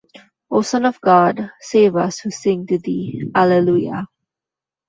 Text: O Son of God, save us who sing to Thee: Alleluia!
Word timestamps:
O 0.49 0.59
Son 0.69 0.83
of 0.91 0.97
God, 0.99 1.51
save 1.59 1.95
us 1.95 2.17
who 2.21 2.31
sing 2.31 2.65
to 2.65 2.79
Thee: 2.79 3.29
Alleluia! 3.35 4.07